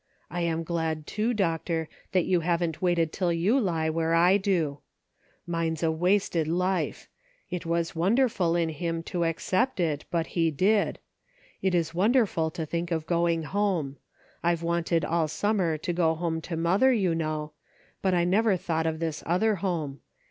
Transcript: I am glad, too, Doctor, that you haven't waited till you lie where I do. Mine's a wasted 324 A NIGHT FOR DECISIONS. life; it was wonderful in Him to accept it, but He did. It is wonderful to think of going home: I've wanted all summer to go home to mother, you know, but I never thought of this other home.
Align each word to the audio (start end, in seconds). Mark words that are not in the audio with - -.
I 0.31 0.41
am 0.41 0.63
glad, 0.63 1.05
too, 1.05 1.31
Doctor, 1.31 1.87
that 2.11 2.25
you 2.25 2.39
haven't 2.39 2.81
waited 2.81 3.13
till 3.13 3.31
you 3.31 3.59
lie 3.59 3.87
where 3.87 4.15
I 4.15 4.37
do. 4.37 4.79
Mine's 5.45 5.83
a 5.83 5.91
wasted 5.91 6.47
324 6.47 6.47
A 6.57 6.57
NIGHT 6.57 7.07
FOR 7.11 7.53
DECISIONS. 7.53 7.69
life; 7.69 7.69
it 7.69 7.69
was 7.69 8.01
wonderful 8.01 8.55
in 8.55 8.69
Him 8.69 9.03
to 9.03 9.25
accept 9.25 9.79
it, 9.79 10.05
but 10.09 10.27
He 10.33 10.49
did. 10.49 10.97
It 11.61 11.75
is 11.75 11.93
wonderful 11.93 12.49
to 12.49 12.65
think 12.65 12.89
of 12.89 13.05
going 13.05 13.43
home: 13.43 13.97
I've 14.41 14.63
wanted 14.63 15.05
all 15.05 15.27
summer 15.27 15.77
to 15.77 15.93
go 15.93 16.15
home 16.15 16.41
to 16.41 16.57
mother, 16.57 16.91
you 16.91 17.13
know, 17.13 17.51
but 18.01 18.15
I 18.15 18.23
never 18.23 18.57
thought 18.57 18.87
of 18.87 18.97
this 18.97 19.21
other 19.27 19.57
home. 19.57 19.99